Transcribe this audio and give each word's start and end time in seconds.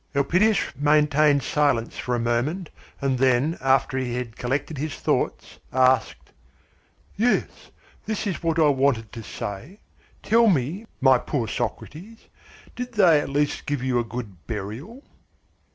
Elpidias 0.15 0.73
maintained 0.75 1.43
silence 1.43 1.95
for 1.95 2.15
a 2.15 2.19
moment, 2.19 2.71
and 3.01 3.19
then, 3.19 3.55
after 3.61 3.99
he 3.99 4.15
had 4.15 4.35
collected 4.35 4.79
his 4.79 4.95
thoughts, 4.95 5.59
asked: 5.71 6.31
"Yes, 7.15 7.45
this 8.07 8.25
is 8.25 8.41
what 8.41 8.57
I 8.57 8.69
wanted 8.69 9.11
to 9.11 9.21
say 9.21 9.79
tell 10.23 10.47
me, 10.47 10.87
my 11.01 11.19
poor 11.19 11.47
Socrates, 11.47 12.29
did 12.75 12.93
they 12.93 13.19
at 13.21 13.29
least 13.29 13.67
give 13.67 13.83
you 13.83 13.99
a 13.99 14.03
good 14.03 14.47
burial?" 14.47 15.03